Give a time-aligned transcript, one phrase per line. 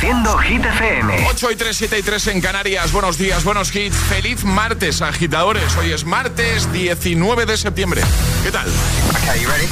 [0.00, 1.26] Reproduciendo Hit FM.
[1.28, 2.90] 8 y 3, 7 y 3 en Canarias.
[2.90, 3.94] Buenos días, buenos hits.
[3.96, 5.76] Feliz martes, agitadores.
[5.76, 8.00] Hoy es martes 19 de septiembre.
[8.42, 8.66] ¿Qué tal?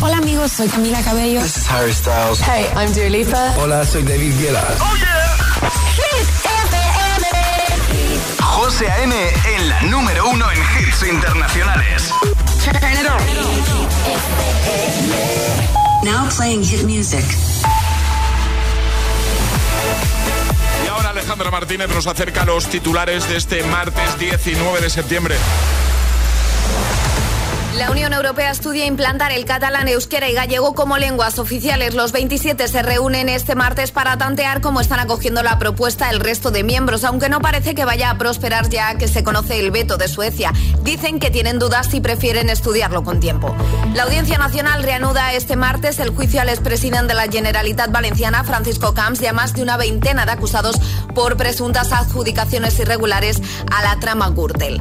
[0.03, 1.41] Hola amigos, soy Camila Cabello.
[1.41, 2.41] This is Harry Styles.
[2.41, 3.55] Hey, I'm Dua Lipa.
[3.57, 4.63] Hola, soy David Guetta.
[4.81, 5.39] ¡Oh, yeah!
[5.97, 7.27] Hit FM.
[8.43, 9.15] José A.M.
[9.57, 12.13] en la número uno en hits internacionales.
[12.63, 13.19] Turn it on.
[16.05, 17.25] Now playing hit music.
[21.29, 25.37] Alejandra Martínez nos acerca a los titulares de este martes 19 de septiembre.
[27.79, 31.95] La Unión Europea estudia implantar el catalán, euskera y gallego como lenguas oficiales.
[31.95, 36.51] Los 27 se reúnen este martes para tantear cómo están acogiendo la propuesta el resto
[36.51, 39.97] de miembros, aunque no parece que vaya a prosperar ya que se conoce el veto
[39.97, 40.53] de Suecia.
[40.83, 43.55] Dicen que tienen dudas y prefieren estudiarlo con tiempo.
[43.95, 48.93] La Audiencia Nacional reanuda este martes el juicio al expresidente de la Generalitat Valenciana, Francisco
[48.93, 50.81] Camps, y a más de una veintena de acusados
[51.15, 54.81] por presuntas adjudicaciones irregulares a la trama Gürtel.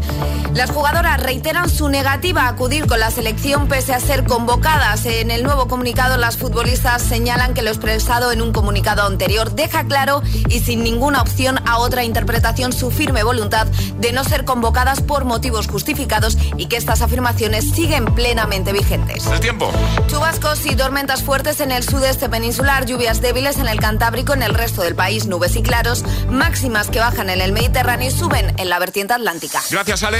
[0.56, 5.06] Las jugadoras reiteran su negativa a acudir con la selección pese a ser convocadas.
[5.06, 9.84] En el nuevo comunicado las futbolistas señalan que lo expresado en un comunicado anterior deja
[9.86, 15.02] claro y sin ninguna opción a otra interpretación su firme voluntad de no ser convocadas
[15.02, 19.26] por motivos justificados y que estas afirmaciones siguen plenamente vigentes.
[19.28, 19.72] El tiempo.
[20.08, 24.54] Chubascos y tormentas fuertes en el sudeste peninsular, lluvias débiles en el Cantábrico, en el
[24.54, 28.70] resto del país, nubes y claros, máximas que bajan en el Mediterráneo y suben en
[28.70, 29.62] la vertiente atlántica.
[29.70, 30.20] Gracias, Ale.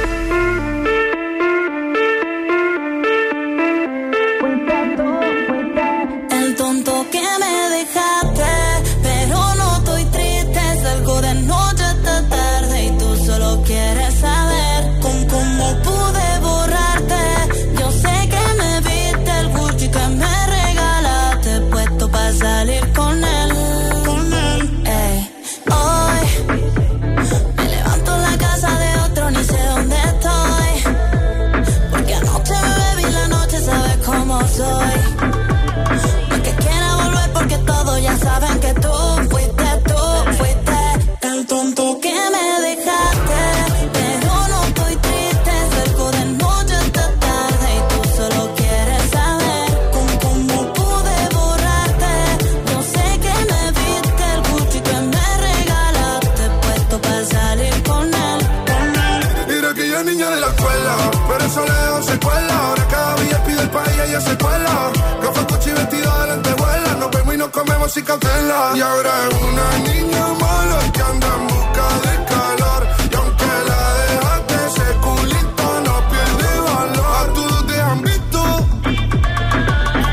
[68.13, 72.87] Y ahora es una niña mala que anda en busca de calor.
[73.09, 77.15] Y aunque la dejaste, ese culito no pierde valor.
[77.15, 78.67] A todos te han visto.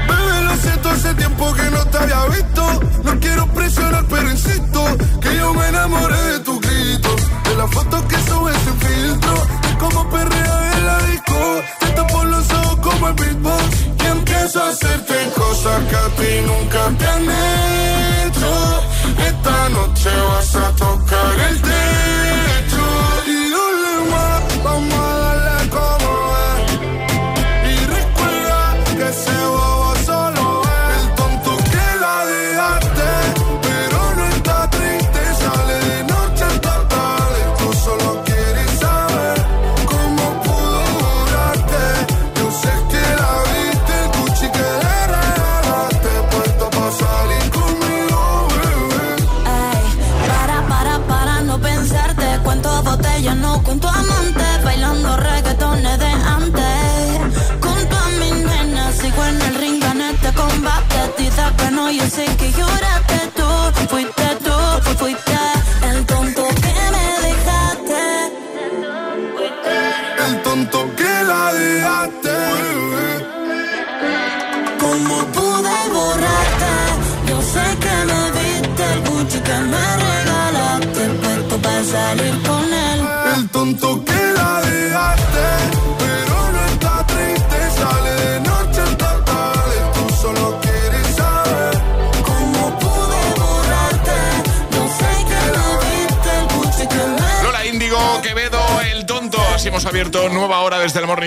[0.07, 2.81] Bebé, lo siento, hace tiempo que no te había visto.
[3.03, 4.85] No quiero presionar, pero insisto
[5.21, 7.17] que yo me enamoré de tu grito.
[7.47, 9.35] De las fotos que subes sin filtro.
[9.63, 11.63] De cómo perrea en la disco.
[11.81, 13.58] Te tapo los ojos como el beatbox.
[14.57, 18.51] A hacerte cosas que a ti nunca te han hecho.
[19.27, 20.88] Esta noche vas a tocar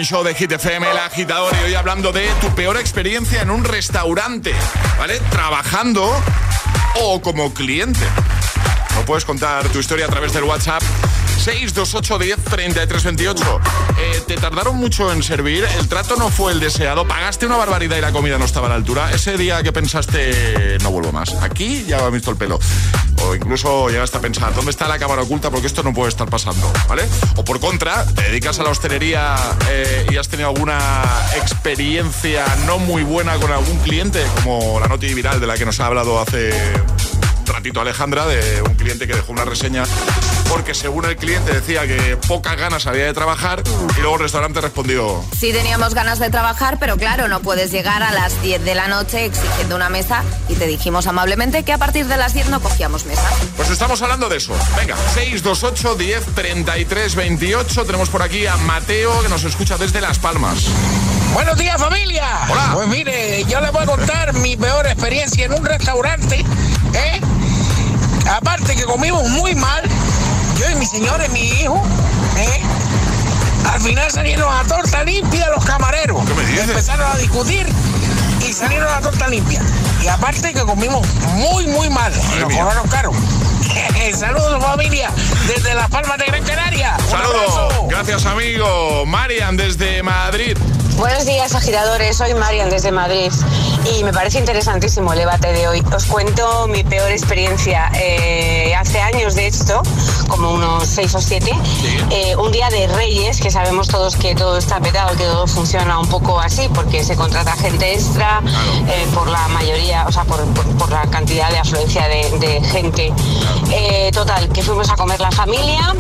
[0.05, 1.53] Show de Hit El Agitador.
[1.61, 4.53] Y hoy hablando de tu peor experiencia en un restaurante,
[4.97, 5.19] ¿vale?
[5.29, 6.11] Trabajando
[7.01, 7.99] o como cliente.
[8.95, 10.81] No puedes contar tu historia a través del WhatsApp
[11.43, 13.59] 628 10 33 28.
[14.27, 15.65] ¿Te tardaron mucho en servir?
[15.79, 17.07] ¿El trato no fue el deseado?
[17.07, 19.11] ¿Pagaste una barbaridad y la comida no estaba a la altura?
[19.11, 21.33] Ese día que pensaste, no vuelvo más.
[21.41, 22.59] Aquí ya me visto el pelo.
[23.35, 25.49] Incluso llegaste a pensar, ¿dónde está la cámara oculta?
[25.49, 27.03] Porque esto no puede estar pasando, ¿vale?
[27.35, 29.35] O por contra, te dedicas a la hostelería
[29.69, 30.79] eh, y has tenido alguna
[31.35, 35.79] experiencia no muy buena con algún cliente, como la noti viral de la que nos
[35.79, 36.51] ha hablado hace
[37.45, 39.83] ratito Alejandra, de un cliente que dejó una reseña
[40.51, 43.63] porque según el cliente decía que pocas ganas había de trabajar
[43.97, 45.23] y luego el restaurante respondió...
[45.39, 48.89] Sí teníamos ganas de trabajar, pero claro, no puedes llegar a las 10 de la
[48.89, 52.59] noche exigiendo una mesa y te dijimos amablemente que a partir de las 10 no
[52.59, 53.23] cogíamos mesa.
[53.55, 54.53] Pues estamos hablando de eso.
[54.75, 57.85] Venga, 628 10 33 28.
[57.85, 60.65] Tenemos por aquí a Mateo que nos escucha desde Las Palmas.
[61.33, 62.27] Buenos días familia.
[62.49, 62.71] Hola.
[62.73, 66.43] Pues mire, yo le voy a contar mi peor experiencia en un restaurante.
[66.93, 67.21] ¿eh?
[68.29, 69.83] Aparte que comimos muy mal,
[70.71, 71.81] yo y mi señor y mi hijo,
[72.37, 72.61] ¿eh?
[73.69, 76.23] al final salieron a torta limpia los camareros.
[76.25, 76.69] ¿Qué me dices?
[76.69, 77.67] Empezaron a discutir
[78.47, 79.61] y salieron a torta limpia.
[80.03, 82.13] Y aparte que comimos muy, muy mal.
[82.35, 83.11] Y nos cobraron caro.
[84.13, 85.09] Saludos familia,
[85.47, 86.97] desde Las Palmas de Gran Canaria.
[87.09, 87.89] Saludos.
[87.89, 89.05] Gracias, amigo.
[89.05, 90.57] Marian desde Madrid.
[90.97, 92.17] Buenos días, agitadores.
[92.17, 93.31] Soy Marian desde Madrid
[93.97, 95.83] y me parece interesantísimo el debate de hoy.
[95.95, 97.91] Os cuento mi peor experiencia.
[97.99, 99.81] Eh, hace años de esto,
[100.27, 101.51] como unos seis o siete,
[102.11, 105.97] eh, un día de Reyes, que sabemos todos que todo está petado, que todo funciona
[105.99, 108.41] un poco así, porque se contrata gente extra
[108.87, 112.61] eh, por la mayoría, o sea, por, por- por la cantidad de afluencia de, de
[112.61, 113.13] gente.
[114.13, 115.95] Total, que fuimos a comer la familia.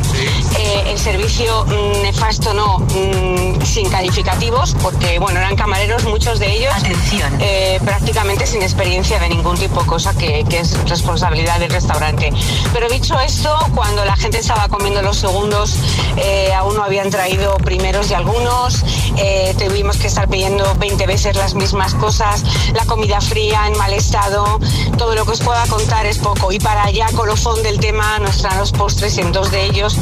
[0.85, 6.73] El servicio mm, nefasto no, mm, sin calificativos, porque bueno, eran camareros, muchos de ellos.
[6.75, 7.37] Atención.
[7.39, 12.31] eh, prácticamente sin experiencia de ningún tipo, cosa que, que es responsabilidad del restaurante.
[12.73, 15.77] Pero dicho esto, cuando la gente estaba comiendo los segundos,
[16.17, 18.83] eh, aún no habían traído primeros de algunos,
[19.17, 22.43] eh, tuvimos que estar pidiendo 20 veces las mismas cosas,
[22.73, 24.59] la comida fría en mal estado,
[24.97, 26.51] todo lo que os pueda contar es poco.
[26.51, 29.97] Y para allá, colofón del tema, nos traen los postres y en dos de ellos,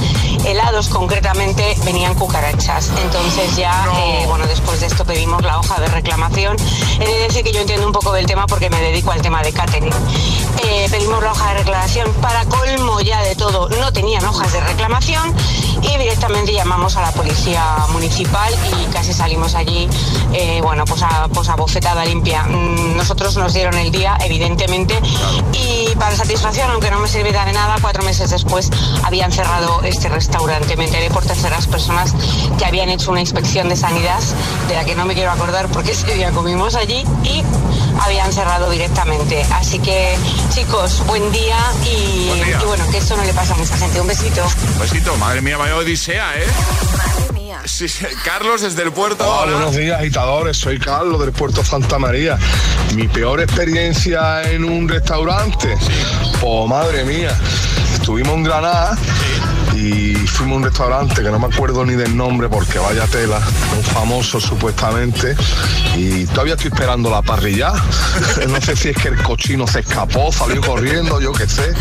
[0.45, 2.91] helados concretamente, venían cucarachas.
[3.03, 6.56] Entonces ya, eh, bueno, después de esto pedimos la hoja de reclamación.
[7.00, 9.42] He de decir que yo entiendo un poco del tema porque me dedico al tema
[9.42, 9.92] de catering.
[10.63, 12.45] Eh, pedimos la hoja de reclamación para
[13.01, 13.69] ya de todo.
[13.69, 15.33] No tenían hojas de reclamación
[15.81, 19.87] y directamente llamamos a la policía municipal y casi salimos allí,
[20.33, 22.43] eh, bueno, pues a, pues a bofetada limpia.
[22.43, 24.99] Mm, Nosotros nos dieron el día, evidentemente,
[25.53, 28.69] y para satisfacción, aunque no me sirviera de nada, cuatro meses después
[29.03, 30.75] habían cerrado este restaurante.
[30.75, 32.13] Me enteré por terceras personas
[32.57, 34.19] que habían hecho una inspección de sanidad,
[34.67, 37.43] de la que no me quiero acordar porque ese día comimos allí y
[38.01, 39.43] habían cerrado directamente.
[39.53, 40.15] Así que,
[40.53, 42.59] chicos, buen día y, Buen día.
[42.61, 44.01] y bueno, que esto no le pasa a mucha gente.
[44.01, 44.44] Un besito.
[44.74, 45.15] Un besito.
[45.18, 46.47] Madre mía, vaya odisea, ¿eh?
[46.97, 47.62] Madre mía.
[47.65, 48.06] Sí, sí.
[48.24, 49.30] Carlos desde el puerto.
[49.30, 49.53] Hola.
[49.53, 50.57] buenos días, agitadores.
[50.57, 52.38] Soy Carlos del puerto Santa María.
[52.95, 55.77] Mi peor experiencia en un restaurante.
[56.41, 57.38] Oh, madre mía.
[57.94, 58.97] Estuvimos en Granada
[59.75, 63.41] y fuimos a un restaurante que no me acuerdo ni del nombre porque vaya tela,
[63.75, 65.35] un famoso supuestamente.
[65.95, 67.73] Y todavía estoy esperando la parrilla.
[68.49, 71.71] No sé si es que el cochino se escapó, salió corriendo, yo qué sé.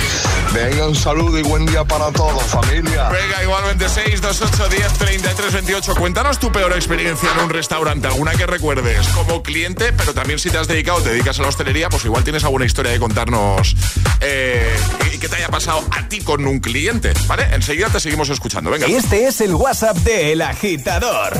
[0.53, 3.09] Venga, un saludo y buen día para todos, familia.
[3.09, 5.95] Venga, igualmente 628 10 33 28.
[5.95, 10.51] Cuéntanos tu peor experiencia en un restaurante, alguna que recuerdes como cliente, pero también si
[10.51, 13.75] te has dedicado, te dedicas a la hostelería, pues igual tienes alguna historia que contarnos
[14.21, 14.77] eh,
[15.13, 17.45] y que te haya pasado a ti con un cliente, ¿vale?
[17.53, 18.29] Enseguida te seguimos.
[18.43, 18.87] Venga.
[18.87, 21.35] Este es el WhatsApp de El Agitador.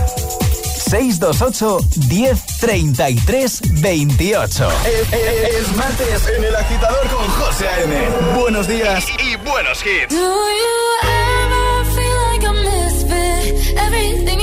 [0.91, 1.79] 628
[2.09, 4.69] 10 33 28.
[4.87, 7.95] Es, es- es martes en El Agitador con José A.M.
[8.41, 10.09] Buenos días y, y buenos hits.
[10.15, 13.79] Do you ever feel like a misfit?
[13.79, 14.41] Everything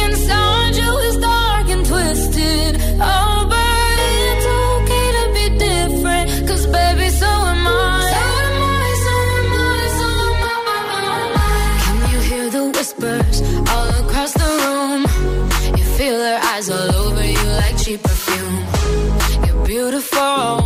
[16.55, 19.45] eyes all over you like cheap perfume.
[19.45, 20.64] You're beautiful,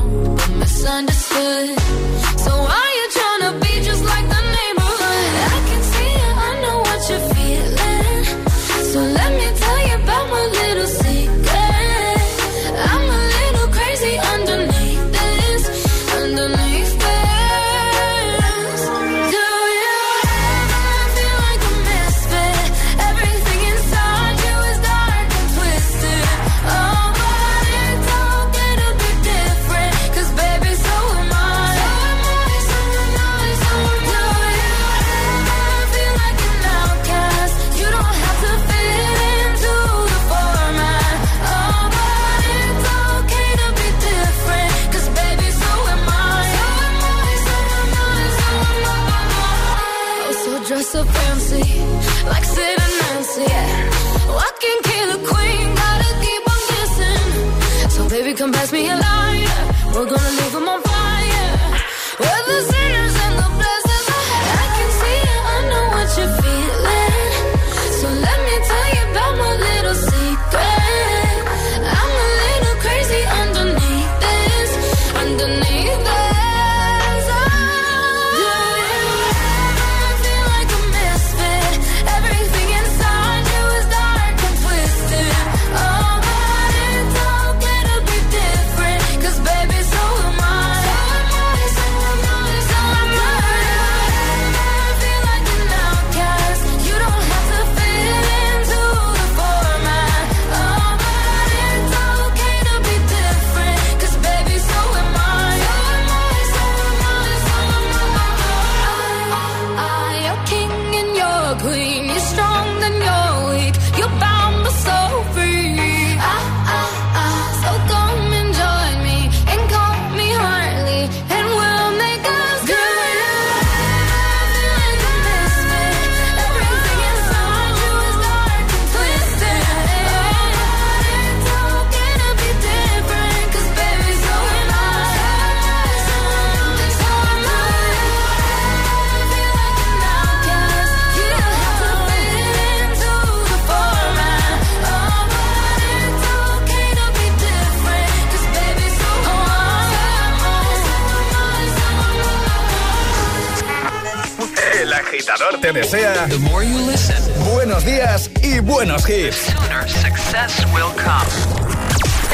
[155.90, 156.28] sea.
[156.30, 157.18] The more you listen,
[157.54, 159.38] buenos días y buenos hits.
[159.38, 161.30] Sooner success will come.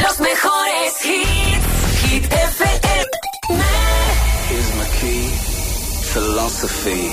[0.03, 1.65] Los mejores hits,
[2.03, 3.05] Hit FM.
[4.49, 5.23] Here's my key,
[6.13, 7.05] philosophy.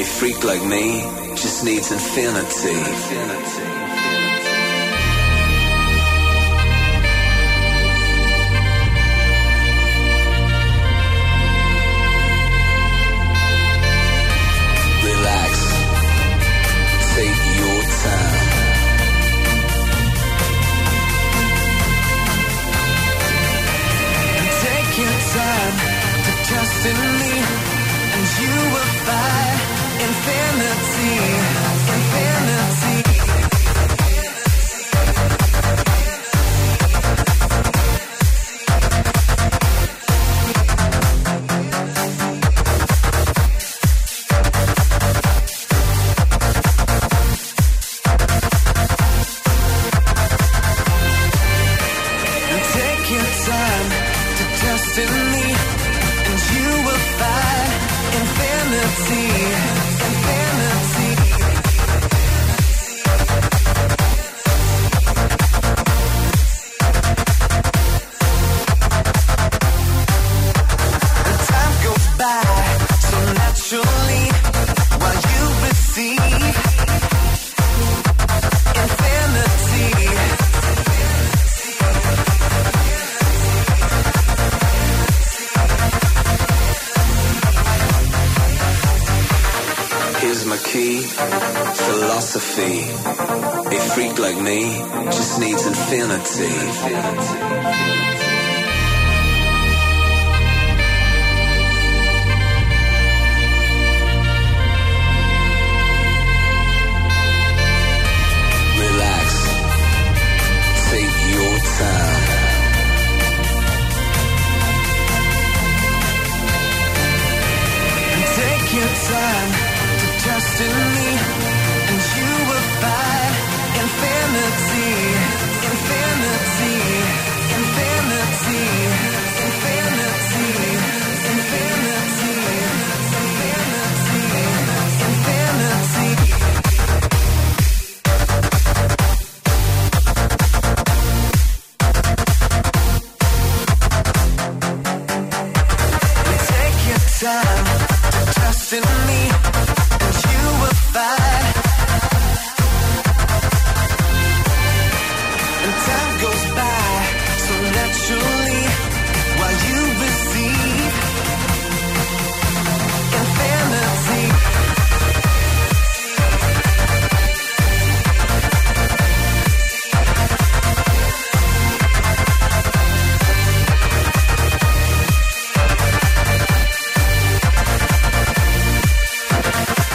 [0.00, 1.02] A freak like me
[1.36, 2.70] just needs infinity.
[2.70, 3.91] infinity.
[26.84, 29.58] in and you will find
[30.02, 31.51] infinity.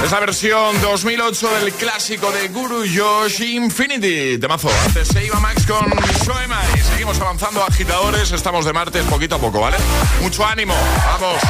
[0.08, 4.38] Es la versión 2008 del clásico de Guru Josh Infinity.
[4.38, 4.70] Temazo.
[4.86, 5.86] Antes se iba Max con
[6.26, 8.32] Shoema y seguimos avanzando agitadores.
[8.32, 9.76] Estamos de martes poquito a poco, ¿vale?
[10.22, 10.74] Mucho ánimo.
[11.06, 11.42] Vamos.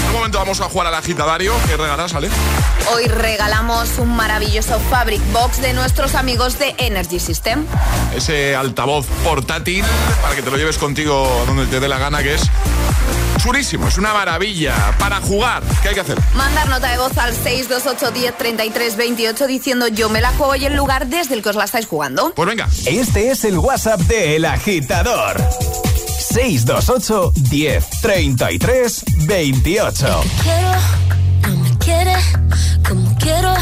[0.00, 1.54] En un momento vamos a jugar al agitadario.
[1.68, 2.30] ¿Qué regalas, Ale?
[2.92, 7.64] Hoy regalamos un maravilloso Fabric Box de nuestros amigos de Energy System.
[8.16, 9.84] Ese altavoz portátil
[10.20, 12.42] para que te lo lleves contigo donde te dé la gana, que es
[13.44, 14.74] chulísimo, es una maravilla.
[14.98, 16.18] Para jugar, ¿qué hay que hacer?
[16.34, 20.64] Mandar nota de voz al 628 10 33 28 diciendo yo me la juego y
[20.64, 22.32] el lugar desde el que os la estáis jugando.
[22.34, 22.68] Pues venga.
[22.86, 25.36] Este es el WhatsApp de El Agitador.
[26.18, 30.24] 628 10 33 28.
[30.42, 30.72] Quiero,
[31.42, 32.16] no me quiere
[32.88, 33.54] como quiero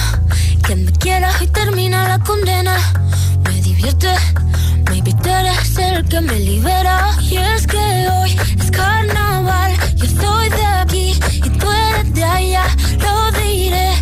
[0.64, 2.76] que me quieras y termina la condena.
[3.44, 4.14] Me divierte,
[5.22, 7.10] tú eres el que me libera.
[7.20, 12.64] Y es que hoy es carnaval, yo soy de aquí y tú eres de allá.
[13.00, 14.01] Lo diré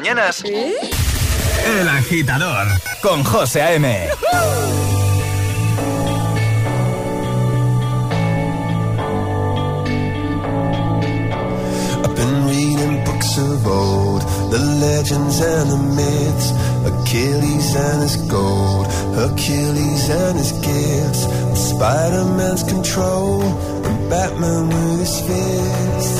[0.00, 0.80] Escuchas por las mañanas,
[1.64, 2.66] El Agitador
[3.02, 4.08] con José A.M.
[12.02, 16.52] I've been reading books of old, the legends and the myths,
[16.86, 21.26] Achilles and his gold, Hercules and his gifts,
[21.70, 26.19] Spider Man's control, and Batman with his fist.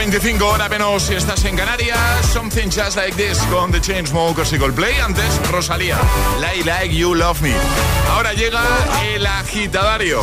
[0.00, 1.98] 8.25 hora menos si estás en Canarias.
[2.32, 4.98] Something just like this con The Chainsmokers y Coldplay.
[4.98, 5.98] Antes, Rosalía.
[6.40, 7.52] Like Like You Love Me.
[8.08, 8.62] Ahora llega
[9.14, 10.22] el agitadario.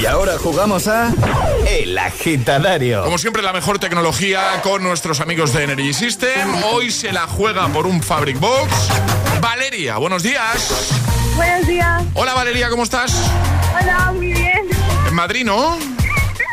[0.00, 1.12] Y ahora jugamos a
[1.66, 3.02] El Agitadario.
[3.02, 6.62] Como siempre, la mejor tecnología con nuestros amigos de Energy System.
[6.72, 8.70] Hoy se la juega por un Fabric Box.
[9.40, 10.92] Valeria, buenos días.
[11.34, 12.04] Buenos días.
[12.14, 13.12] Hola Valeria, ¿cómo estás?
[13.82, 14.68] Hola, muy bien.
[15.08, 15.89] En Madrid, ¿no?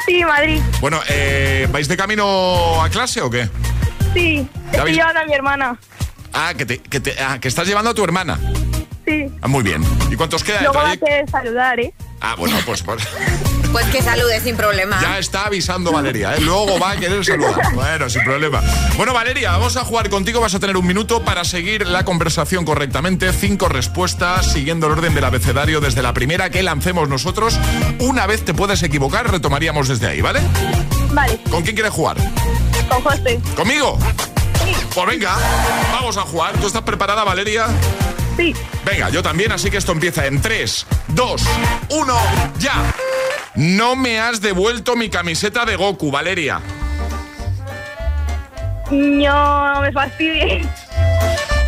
[0.07, 0.61] Sí, Madrid.
[0.79, 3.47] Bueno, eh, ¿vais de camino a clase o qué?
[4.13, 5.77] Sí, ¿Ya estoy llevando a mi hermana.
[6.33, 8.39] Ah, que, te- que, te- ah, que estás llevando a tu hermana.
[9.05, 9.25] Sí.
[9.41, 9.83] Ah, muy bien.
[10.09, 11.93] ¿Y cuántos queda Luego va a saludar, ¿eh?
[12.21, 13.07] Ah, bueno, pues, pues
[13.71, 14.99] Pues que salude sin problema.
[15.01, 16.41] ya está avisando Valeria, ¿eh?
[16.41, 17.73] Luego va a querer saludar.
[17.73, 18.61] Bueno, sin problema.
[18.95, 20.39] Bueno, Valeria, vamos a jugar contigo.
[20.41, 23.31] Vas a tener un minuto para seguir la conversación correctamente.
[23.33, 27.59] Cinco respuestas siguiendo el orden del abecedario desde la primera que lancemos nosotros.
[27.99, 30.39] Una vez te puedes equivocar, retomaríamos desde ahí, ¿vale?
[31.11, 32.17] Vale, ¿Con quién quieres jugar?
[32.89, 33.39] con José.
[33.55, 33.99] ¿Conmigo?
[34.93, 35.35] Pues venga,
[35.91, 36.53] vamos a jugar.
[36.59, 37.67] ¿Tú estás preparada, Valeria?
[38.37, 38.53] Sí.
[38.85, 41.41] Venga, yo también, así que esto empieza en 3, 2,
[41.89, 42.17] 1,
[42.59, 42.93] ya.
[43.57, 46.61] No me has devuelto mi camiseta de Goku, Valeria.
[48.91, 50.63] No me fastidie.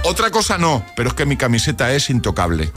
[0.04, 2.72] Otra cosa no, pero es que mi camiseta es intocable.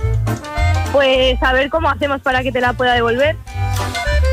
[0.92, 3.36] Pues a ver cómo hacemos para que te la pueda devolver.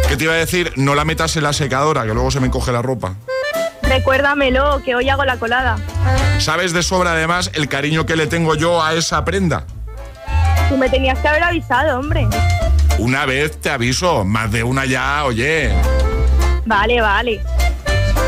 [0.08, 0.72] ¿Qué te iba a decir?
[0.78, 3.16] No la metas en la secadora, que luego se me encoge la ropa.
[3.82, 5.78] Recuérdamelo, que hoy hago la colada.
[6.38, 9.66] ¿Sabes de sobra además el cariño que le tengo yo a esa prenda?
[10.70, 12.26] Tú me tenías que haber avisado, hombre.
[13.00, 15.72] Una vez te aviso, más de una ya, oye.
[16.66, 17.42] Vale, vale.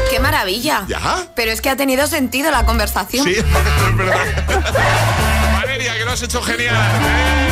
[0.10, 0.86] ¡Qué maravilla!
[0.88, 1.28] ¿Ya?
[1.36, 3.26] Pero es que ha tenido sentido la conversación.
[3.26, 3.46] Sí, es
[3.98, 4.18] verdad.
[5.54, 6.76] Valeria, que lo has hecho genial.
[6.76, 7.52] ¿eh?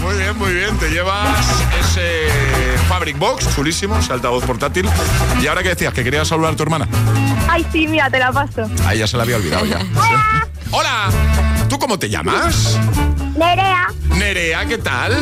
[0.00, 0.78] Muy bien, muy bien.
[0.78, 1.46] Te llevas
[1.80, 2.28] ese
[2.88, 4.88] Fabric Box, chulísimo, ese altavoz portátil.
[5.42, 6.86] Y ahora que decías que querías saludar a tu hermana.
[7.48, 8.68] Ay, sí, mira, te la paso.
[8.86, 9.80] Ahí ya se la había olvidado ya.
[10.70, 11.10] Hola.
[11.68, 12.78] ¿Tú cómo te llamas?
[13.36, 13.88] Nerea.
[14.10, 15.12] Nerea, ¿qué tal?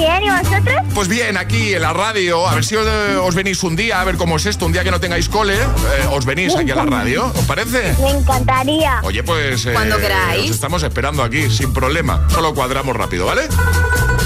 [0.00, 0.76] Bien, ¿y vosotros?
[0.94, 4.00] Pues bien, aquí en la radio, a ver si os, eh, os venís un día,
[4.00, 6.70] a ver cómo es esto, un día que no tengáis cole, eh, os venís aquí
[6.70, 7.94] a la radio, ¿os parece?
[8.00, 9.00] Me encantaría.
[9.02, 10.44] Oye, pues eh, Cuando queráis.
[10.48, 12.26] os estamos esperando aquí, sin problema.
[12.30, 13.42] Solo cuadramos rápido, ¿vale?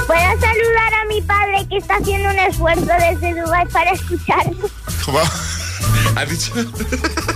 [0.06, 4.70] ¿Puedo saludar a mi padre que está haciendo un esfuerzo desde Dubái para escucharnos?
[5.04, 5.18] ¿Cómo?
[6.14, 6.52] ¿Has dicho?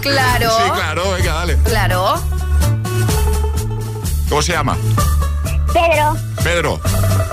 [0.01, 0.51] Claro.
[0.51, 1.57] Sí, claro, venga, dale.
[1.65, 2.23] Claro.
[4.29, 4.77] ¿Cómo se llama?
[5.73, 6.17] Pedro.
[6.45, 6.81] Pedro.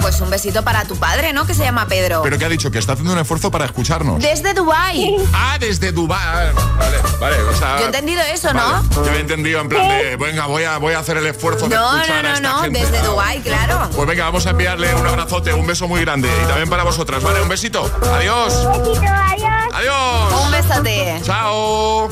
[0.01, 1.45] Pues un besito para tu padre, ¿no?
[1.45, 2.21] Que se llama Pedro.
[2.23, 2.69] ¿Pero qué ha dicho?
[2.71, 4.21] Que está haciendo un esfuerzo para escucharnos.
[4.21, 5.15] Desde Dubai.
[5.33, 6.53] Ah, desde Dubái.
[6.53, 7.41] Vale, vale.
[7.43, 8.59] O sea, Yo he entendido eso, ¿no?
[8.61, 8.87] vale.
[8.93, 11.75] Yo he entendido en plan de, venga, voy a, voy a hacer el esfuerzo de
[11.75, 12.61] No, no, escuchar a no, esta no.
[12.63, 12.79] gente.
[12.79, 13.89] Desde Ah, Dubai, claro.
[13.95, 16.29] Pues venga, vamos a enviarle un abrazote, un beso muy grande.
[16.43, 17.41] Y también para vosotras, ¿vale?
[17.41, 17.89] Un besito.
[18.13, 18.53] Adiós.
[18.67, 19.73] Besito, adiós.
[19.73, 20.41] Adiós.
[20.45, 21.21] Un besote.
[21.23, 22.09] Chao.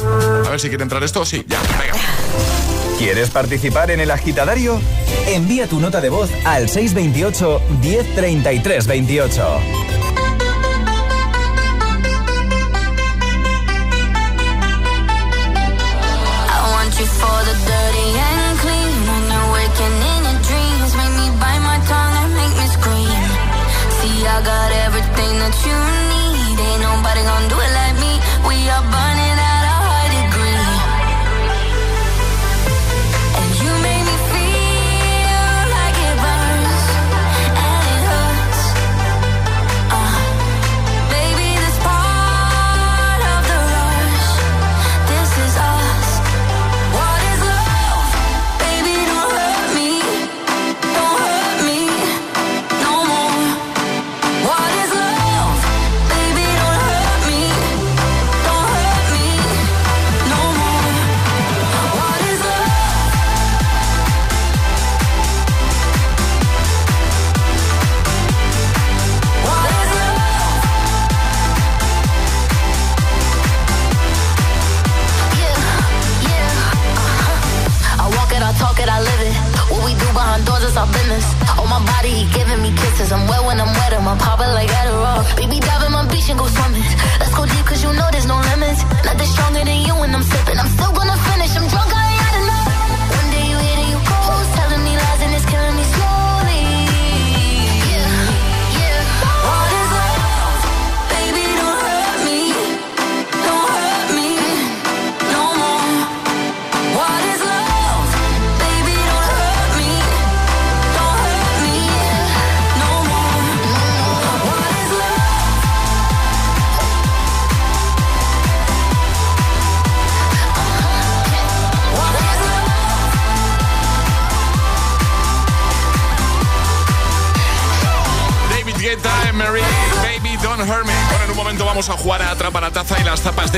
[0.50, 1.24] ver si quiere entrar esto.
[1.26, 2.73] Sí, ya, venga.
[2.98, 4.80] ¿Quieres participar en el agitadario?
[5.28, 9.84] Envía tu nota de voz al 628 1033 28.
[24.34, 25.78] I got everything that you
[26.10, 26.58] need.
[26.58, 27.73] Ain't nobody gonna do it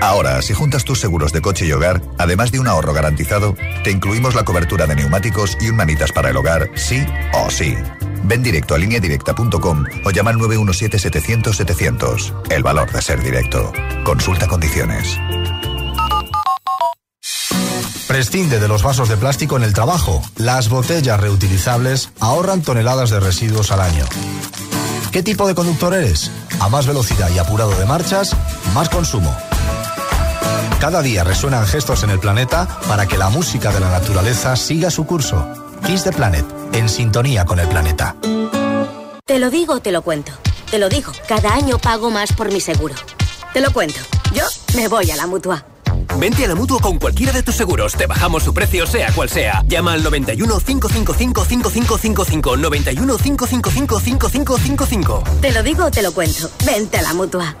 [0.00, 3.90] Ahora, si juntas tus seguros de coche y hogar, además de un ahorro garantizado, te
[3.90, 7.76] incluimos la cobertura de neumáticos y un manitas para el hogar, sí o sí.
[8.24, 12.50] Ven directo a lineadirecta.com o llama al 917-700-700.
[12.50, 13.72] El valor de ser directo.
[14.04, 15.18] Consulta condiciones.
[18.08, 20.20] Prescinde de los vasos de plástico en el trabajo.
[20.36, 24.04] Las botellas reutilizables ahorran toneladas de residuos al año.
[25.12, 26.30] ¿Qué tipo de conductor eres?
[26.58, 28.36] A más velocidad y apurado de marchas,
[28.74, 29.34] más consumo.
[30.80, 34.90] Cada día resuenan gestos en el planeta para que la música de la naturaleza siga
[34.90, 35.46] su curso.
[35.86, 38.16] Kiss the Planet, en sintonía con el planeta.
[39.24, 40.32] Te lo digo, te lo cuento.
[40.70, 42.94] Te lo digo, cada año pago más por mi seguro.
[43.52, 44.00] Te lo cuento.
[44.32, 45.64] Yo me voy a la mutua.
[46.18, 47.94] Vente a la mutua con cualquiera de tus seguros.
[47.94, 49.62] Te bajamos su precio, sea cual sea.
[49.66, 52.56] Llama al 91 555 5555.
[52.56, 55.24] 91 555 5555.
[55.40, 56.50] Te lo digo, te lo cuento.
[56.64, 57.56] Vente a la mutua.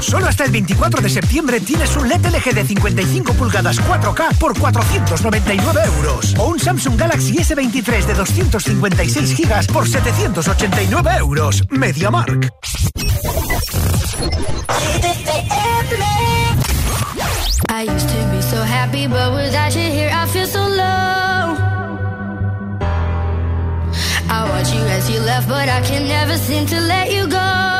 [0.00, 4.58] Solo hasta el 24 de septiembre tienes un LED LG de 55 pulgadas 4K por
[4.58, 6.34] 499 euros.
[6.38, 11.62] O un Samsung Galaxy S23 de 256 gigas por 789 euros.
[11.70, 12.50] MediaMark.
[17.72, 21.56] I used to be so happy, but without you here, I feel so low.
[24.28, 27.79] I watch you as you left, but I can never seem to let you go.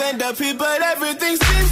[0.00, 1.71] and the people, everything seems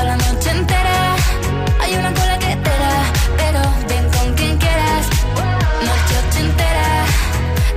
[0.00, 1.14] Toda la noche entera.
[1.78, 2.96] Hay una cola que te da
[3.36, 5.04] Pero ven con quien quieras.
[5.88, 6.88] Noche ochentera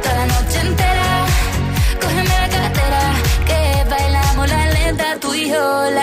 [0.01, 1.09] Toda la noche entera.
[2.01, 3.01] Cógeme la cartera
[3.49, 6.02] Que bailamos la lenta Tú y yo la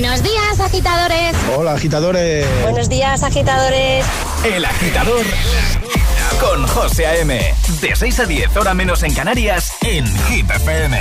[0.00, 1.36] Buenos días, agitadores.
[1.54, 2.46] Hola, agitadores.
[2.62, 4.06] Buenos días, agitadores.
[4.42, 5.26] El agitador
[6.40, 7.38] con José A.M.
[7.82, 10.96] De 6 a 10, hora menos en Canarias, en Hit FM.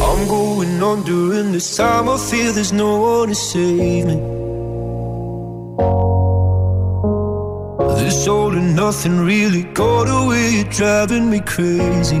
[0.00, 2.08] I'm going on during this time.
[2.08, 4.16] I feel there's no one to save me.
[7.96, 12.20] This all and nothing really got away, you're driving me crazy.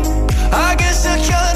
[1.03, 1.50] I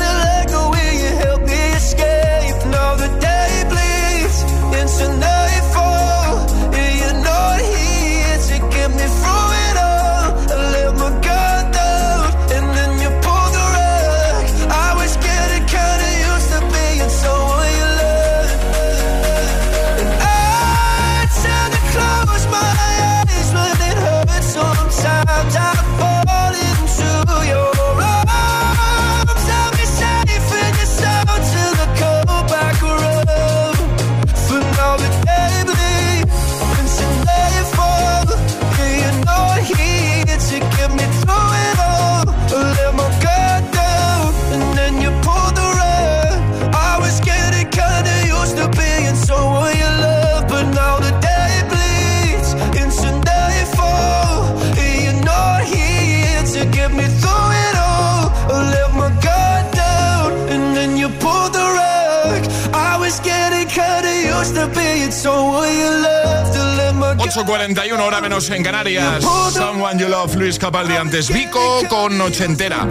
[67.36, 69.22] 8.41 hora menos en Canarias.
[69.52, 71.28] Someone You Love, Luis Capaldi antes.
[71.28, 72.88] Vico con ochentera.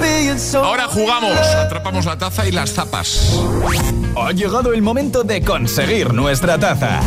[0.57, 1.38] Ahora jugamos.
[1.38, 3.40] Atrapamos la taza y las zapas.
[4.16, 7.01] Ha llegado el momento de conseguir nuestra taza.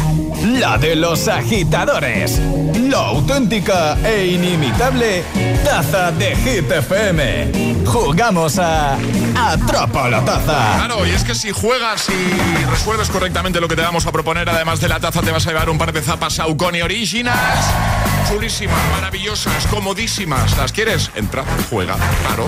[0.60, 2.40] La de los agitadores.
[2.90, 5.24] La auténtica e inimitable
[5.64, 7.86] taza de Hit FM.
[7.86, 8.98] Jugamos a
[9.38, 10.76] Atrapa la taza.
[10.78, 14.50] Claro, y es que si juegas y resuelves correctamente lo que te vamos a proponer,
[14.50, 17.66] además de la taza, te vas a llevar un par de zapas Saucony Originals.
[18.28, 20.58] Chulísimas, maravillosas, comodísimas.
[20.58, 21.12] ¿Las quieres?
[21.16, 22.46] Entra, juega, claro.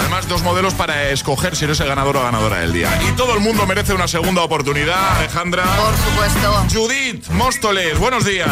[0.00, 2.88] Además, dos modelos para escoger si eres el ganador o ganadora del día.
[3.08, 5.64] Y todo el mundo merece una segunda oportunidad, Alejandra.
[5.64, 6.66] Por supuesto.
[6.72, 8.48] Judith Móstoles, buenos días.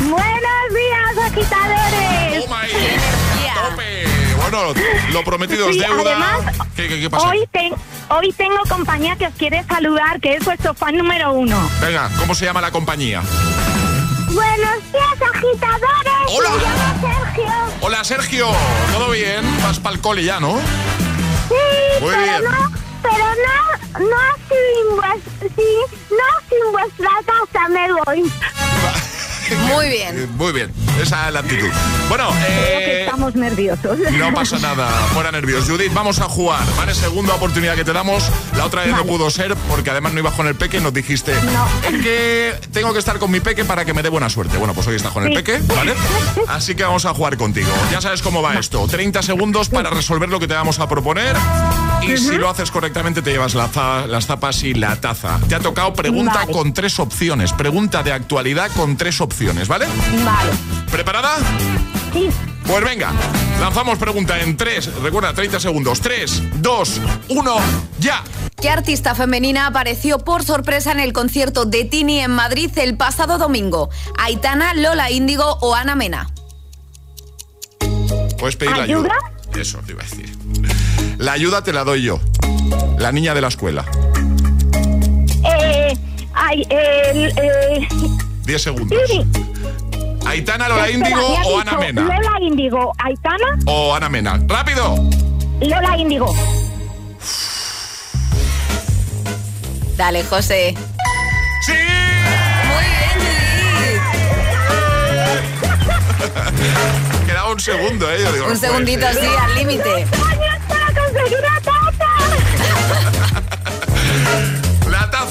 [0.00, 2.44] Buenos días, agitadores.
[2.44, 3.11] Tope.
[5.12, 6.02] Lo prometido es Sí, deuda.
[6.10, 7.26] además, ¿Qué, qué, qué pasa?
[7.28, 7.72] Hoy, ten-
[8.10, 11.56] hoy tengo compañía que os quiere saludar, que es vuestro fan número uno.
[11.80, 13.22] Venga, ¿cómo se llama la compañía?
[14.28, 16.28] Buenos días, agitadores.
[16.28, 16.50] Hola.
[16.50, 17.52] Me llamo Sergio.
[17.80, 18.46] Hola, Sergio.
[18.92, 19.40] ¿Todo bien?
[19.62, 20.58] Vas para el cole ya, ¿no?
[21.48, 21.54] Sí,
[22.02, 22.44] Muy pero bien.
[22.44, 22.72] no,
[23.02, 23.24] pero
[23.98, 24.16] no, no
[24.48, 25.64] sin vuestra,
[26.10, 28.32] no sin vuestra taza me voy.
[29.68, 30.28] Muy bien.
[30.36, 31.68] Muy bien, esa es la actitud.
[32.08, 33.98] Bueno, Creo que eh, estamos nerviosos.
[34.12, 35.64] no pasa nada, fuera nervios.
[35.68, 36.94] Judith, vamos a jugar, ¿vale?
[36.94, 38.24] Segunda oportunidad que te damos.
[38.56, 40.92] La otra vez no pudo ser porque además no ibas con el peque y nos
[40.94, 41.32] dijiste
[42.02, 44.56] que tengo que estar con mi peque para que me dé buena suerte.
[44.58, 45.36] Bueno, pues hoy estás con el Sí.
[45.36, 45.94] peque, ¿vale?
[46.48, 47.68] Así que vamos a jugar contigo.
[47.90, 48.86] Ya sabes cómo va esto.
[48.88, 51.36] 30 segundos para resolver lo que te vamos a proponer.
[52.02, 55.38] Y si lo haces correctamente te llevas la za- las zapas y la taza.
[55.48, 56.52] Te ha tocado pregunta Vale.
[56.52, 57.52] con tres opciones.
[57.52, 59.31] Pregunta de actualidad con tres opciones,
[59.68, 59.86] ¿vale?
[60.24, 60.52] Vale.
[60.90, 61.36] ¿Preparada?
[62.12, 62.28] Sí.
[62.66, 63.12] Pues venga,
[63.60, 66.00] lanzamos pregunta en 3, recuerda, 30 segundos.
[66.00, 67.56] 3, 2, 1,
[67.98, 68.22] ya.
[68.60, 73.38] ¿Qué artista femenina apareció por sorpresa en el concierto de Tini en Madrid el pasado
[73.38, 73.90] domingo?
[74.18, 76.30] ¿Aitana, Lola Índigo o Ana Mena?
[78.38, 79.14] Puedes pedir la ayuda.
[79.58, 80.36] Eso te iba a decir.
[81.18, 82.20] La ayuda te la doy yo.
[82.98, 83.84] La niña de la escuela.
[85.44, 85.96] Eh,
[86.34, 87.88] ay, el, eh,
[88.52, 88.98] 10 segundos.
[90.26, 92.02] Aitana, Lola Índigo o dicho Ana Mena.
[92.02, 94.38] Lola Índigo, Aitana, O Ana Mena.
[94.46, 94.94] ¡Rápido!
[95.62, 96.34] Lola Índigo.
[99.96, 100.74] Dale, José.
[101.64, 101.72] ¡Sí!
[102.68, 102.84] Muy
[103.22, 104.00] bien.
[107.26, 108.18] Quedaba un segundo, ¿eh?
[108.22, 110.06] Yo digo, Un no segundito así, al límite.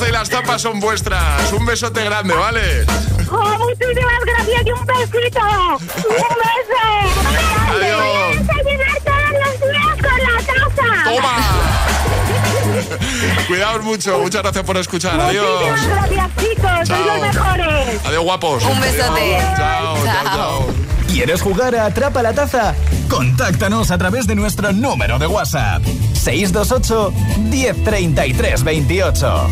[0.01, 1.51] Taza y las tapas son vuestras.
[1.53, 2.85] Un besote grande, ¿vale?
[3.29, 5.39] ¡Oh, muchísimas gracias y un besito!
[5.39, 5.79] ¡Un
[6.41, 6.81] beso!
[7.69, 8.35] Adiós.
[8.35, 10.89] ¡Me vas a llenar todos los días con la taza!
[11.03, 11.35] ¡Toma!
[13.47, 14.17] Cuidaos mucho.
[14.17, 15.21] Muchas gracias por escuchar.
[15.21, 15.69] Adiós.
[15.69, 16.87] Muchísimas gracias, chicos.
[16.87, 18.05] Sois los mejores.
[18.05, 18.63] Adiós, guapos.
[18.63, 19.37] Un besote.
[19.55, 20.67] Chao, chao, chao.
[21.07, 22.73] ¿Quieres jugar a Atrapa la Taza?
[23.11, 25.83] Contáctanos a través de nuestro número de WhatsApp.
[26.13, 27.13] 628
[27.49, 29.47] 1033 28.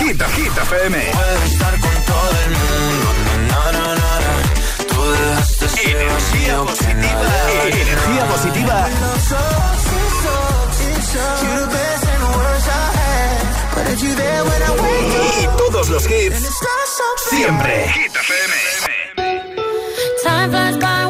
[0.00, 0.98] Gita, Gita FM.
[1.46, 3.08] estar con todo el mundo.
[3.48, 4.32] Na, na, na, na.
[4.88, 7.28] Tú dejaste Energía positiva.
[7.62, 8.88] Energía positiva.
[15.40, 16.48] Y todos los hits.
[17.30, 17.88] Siempre.
[17.90, 18.84] Gita FM.
[20.24, 21.03] Time flies by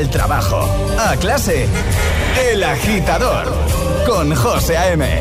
[0.00, 0.66] al trabajo,
[0.98, 1.66] a clase.
[2.50, 3.52] El agitador
[4.06, 5.19] con José A.M.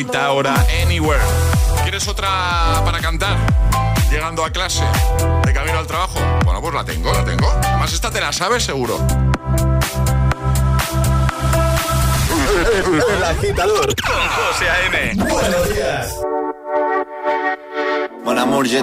[0.00, 1.20] Rita ahora Anywhere.
[1.82, 3.36] ¿Quieres otra para cantar?
[4.10, 4.82] Llegando a clase,
[5.44, 6.18] de camino al trabajo.
[6.42, 7.46] Bueno, pues la tengo, la tengo.
[7.62, 8.96] Además, esta te la sabes seguro.
[13.14, 15.16] El agitador con José A.M.
[15.16, 16.16] Buenos días.
[18.24, 18.82] Mon amour, je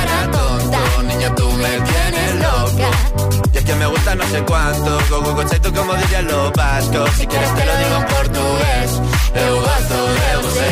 [3.71, 7.09] que me gusta no sé cuánto, go go tú como dirían los vascos.
[7.11, 8.91] Si quieres te lo digo en portugués,
[9.35, 10.71] eu gosto de você.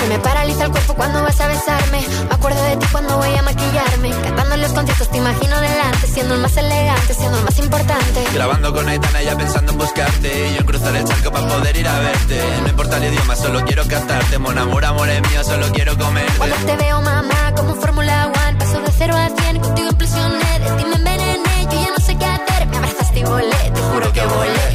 [0.00, 2.00] Se me paraliza el cuerpo cuando vas a besarme.
[2.28, 4.10] Me acuerdo de ti cuando voy a maquillarme.
[4.22, 8.24] Cantando en los conciertos te imagino delante, siendo el más elegante, siendo el más importante.
[8.32, 11.76] Grabando con Aitana ya pensando en buscarte Y yo en cruzar el charco para poder
[11.76, 15.44] ir a verte No importa el idioma, solo quiero cantarte Mon amor, amor es mío,
[15.44, 19.60] solo quiero comerte Cuando te veo, mamá, como Fórmula One, paso de cero a cien,
[19.60, 23.24] contigo implosioné, de ti me envenené, yo ya no sé qué hacer, me abrazaste y
[23.24, 24.68] volé, te juro que volé.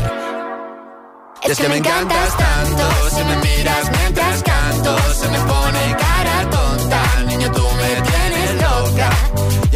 [1.43, 5.64] Es que me encantas tanto, si me miras mientras canto, se me pone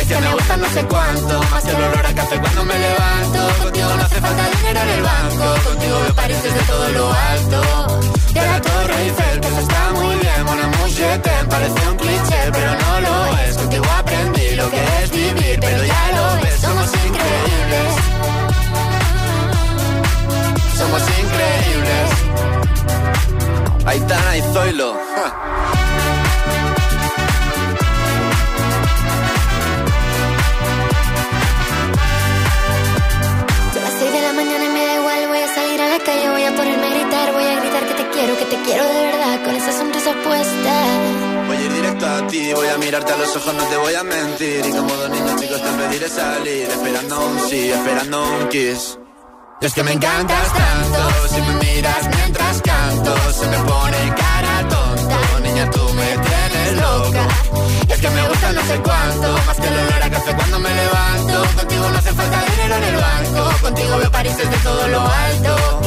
[0.09, 3.39] que me gusta no sé cuánto, más que el olor a café cuando me levanto.
[3.63, 7.61] Contigo no hace falta dinero en el banco, contigo me pareces de todo lo alto.
[8.33, 11.97] De la Torre Eiffel, que eso está muy bien, mon amour, je t'aime, parece un
[11.97, 13.57] cliché, pero no lo es.
[13.57, 17.89] Contigo aprendí lo que es vivir, pero ya lo ves, somos increíbles.
[20.79, 22.09] Somos increíbles.
[23.85, 24.93] Aitana y Zoilo.
[25.15, 25.78] ja.
[42.79, 44.65] Mirarte a los ojos no te voy a mentir.
[44.65, 48.97] Y como dos niños chicos te pediré salir Esperando un sí, esperando un kiss
[49.61, 55.39] es que me encantas tanto, si me miras mientras canto, se me pone cara tonta,
[55.41, 57.27] niña tú me tienes loca.
[57.89, 60.69] Es que me gusta no sé cuánto, más que el olor a café cuando me
[60.73, 61.43] levanto.
[61.57, 65.81] Contigo no hace falta dinero en el banco, contigo veo París desde todo lo alto.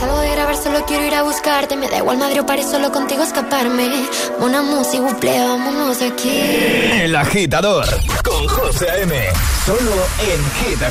[0.00, 1.76] Salgo de grabar, solo quiero ir a buscarte.
[1.76, 4.04] Me da igual Madrid o París, solo contigo escaparme.
[4.38, 6.40] Una música, buple, vámonos de aquí.
[7.00, 7.86] El agitador
[8.22, 9.14] con José A.M.
[9.64, 10.82] Solo en Hit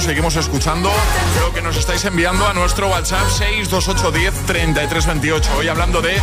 [0.00, 0.90] Seguimos escuchando
[1.40, 5.54] lo que nos estáis enviando a nuestro WhatsApp 628103328.
[5.56, 6.20] Hoy hablando de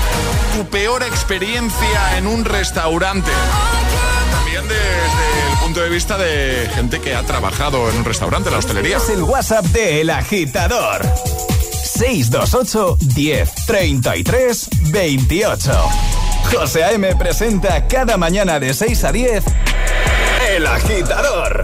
[0.53, 3.31] tu peor experiencia en un restaurante.
[4.31, 8.57] También desde el punto de vista de gente que ha trabajado en un restaurante, la
[8.57, 8.97] hostelería.
[8.97, 11.01] Es el WhatsApp de El Agitador.
[11.81, 15.71] 628 10 33 28.
[16.53, 17.15] José A.M.
[17.15, 19.45] presenta cada mañana de 6 a 10
[20.49, 21.63] El Agitador.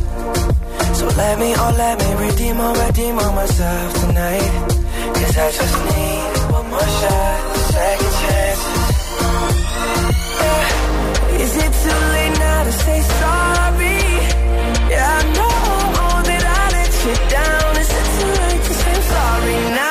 [1.01, 4.51] So let me, oh let me redeem or redeem on myself tonight
[5.17, 7.39] Cause I just need one more shot,
[7.73, 8.61] second chance
[10.41, 11.43] yeah.
[11.43, 14.01] Is it too late now to say sorry?
[14.93, 19.55] Yeah, I know that I let you down Is it too late to say sorry
[19.73, 19.90] now?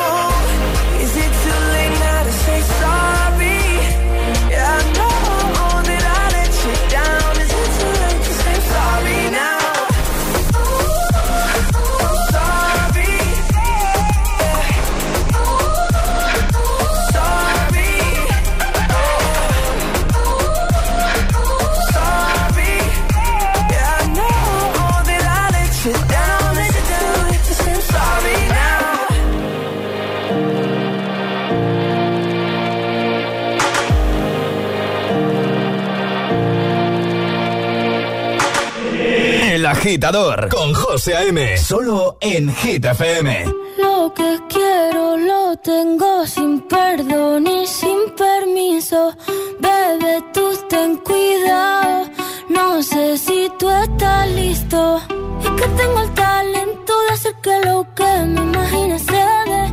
[39.81, 41.57] agitador con José A.M.
[41.57, 43.45] Solo en Hit FM.
[43.79, 49.11] Lo que quiero lo tengo sin perdón y sin permiso.
[49.59, 52.07] Bebe, tú ten cuidado.
[52.49, 55.01] No sé si tú estás listo.
[55.43, 59.63] Es que tengo el talento de hacer que lo que me imagine se dé.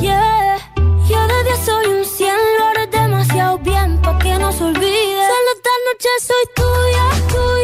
[0.00, 0.58] Yeah.
[1.08, 5.22] Yo de 10 soy un 100, lo haré demasiado bien pa' que no se olvide.
[5.32, 7.55] Solo esta noche soy tuya, tuya.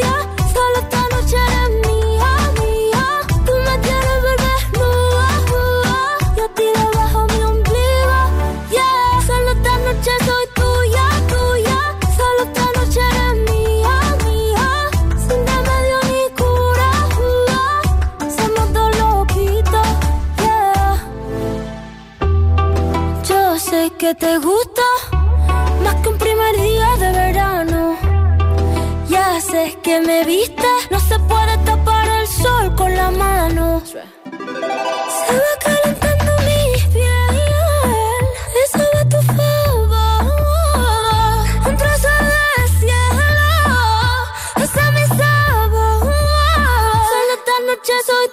[23.73, 24.87] Sé que te gusta
[25.83, 27.97] más que un primer día de verano.
[29.09, 33.83] Ya sé que me viste, no se puede tapar el sol con la mano.
[33.87, 36.63] Se va calentando mi
[36.95, 37.37] piel,
[38.59, 40.23] y sabe tu favor.
[41.69, 42.45] Un trozo de
[42.79, 43.51] cielo,
[44.65, 46.01] ese es mi sabor.
[47.11, 48.27] Solo esta noche soy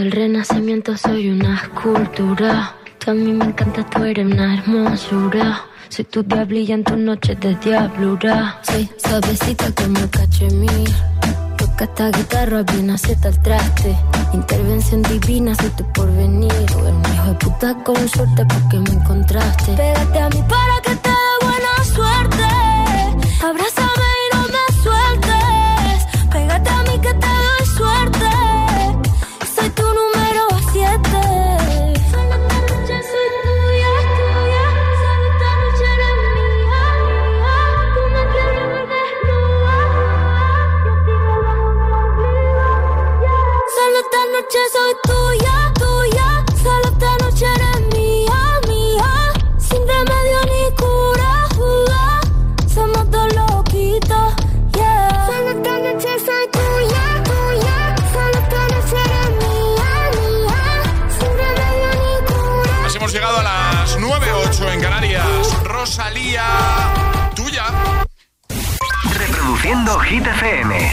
[0.00, 2.74] Del renacimiento soy una escultura.
[2.98, 5.60] Tú a mí me encanta, tú eres una hermosura.
[5.90, 8.62] Soy tu diablilla en tus noches de diablura.
[8.62, 10.88] Soy suavecita como el cachemir.
[11.58, 13.94] Toca esta guitarra, bien acepta el traste.
[14.32, 16.50] Intervención divina, soy tu porvenir.
[16.76, 19.72] Un hijo de puta con suerte porque me encontraste.
[19.72, 23.44] Pégate a mí para que te dé buena suerte.
[23.44, 23.89] Abrázame
[44.50, 46.44] noche soy tuya, tuya.
[46.62, 49.32] Solo esta noche eres mía, mía.
[49.58, 52.20] Sin remedio ni cura,
[52.74, 54.34] somos dos loquitos,
[54.74, 55.26] yeah.
[55.26, 57.94] Solo esta noche soy tuya, tuya.
[58.12, 60.62] Solo esta noche eres mía, mía.
[61.16, 62.86] Sin remedio ni cura.
[62.86, 65.62] Así hemos llegado a las 9.08 en Canarias.
[65.64, 66.44] Rosalía,
[67.36, 67.66] tuya.
[69.16, 70.92] Reproduciendo Hit FM.